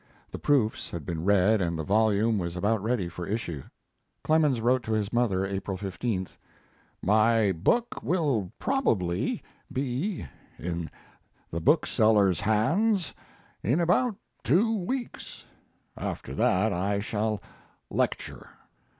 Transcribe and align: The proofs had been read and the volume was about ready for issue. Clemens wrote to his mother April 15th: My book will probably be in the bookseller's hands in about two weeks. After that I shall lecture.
The 0.31 0.39
proofs 0.39 0.89
had 0.89 1.05
been 1.05 1.23
read 1.25 1.61
and 1.61 1.77
the 1.77 1.83
volume 1.83 2.39
was 2.39 2.55
about 2.55 2.81
ready 2.81 3.07
for 3.07 3.27
issue. 3.27 3.61
Clemens 4.23 4.59
wrote 4.59 4.81
to 4.85 4.93
his 4.93 5.13
mother 5.13 5.45
April 5.45 5.77
15th: 5.77 6.37
My 7.03 7.51
book 7.51 8.01
will 8.01 8.51
probably 8.57 9.43
be 9.71 10.25
in 10.57 10.89
the 11.51 11.61
bookseller's 11.61 12.39
hands 12.39 13.13
in 13.61 13.79
about 13.79 14.15
two 14.43 14.75
weeks. 14.75 15.45
After 15.95 16.33
that 16.33 16.73
I 16.73 16.99
shall 16.99 17.39
lecture. 17.91 18.49